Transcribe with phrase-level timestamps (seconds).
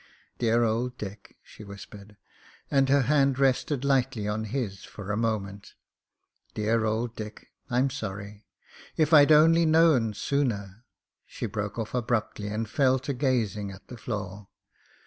[0.39, 2.15] "Dear old Dick," she whis pered,
[2.71, 5.75] and her hand rested lightly on his for a moment.
[6.55, 8.47] "Dear old Dick, I'm sorry.
[8.97, 10.85] If I'd only known sooner"
[11.27, 14.47] She broke off abruptly and fell to gazing at the floor.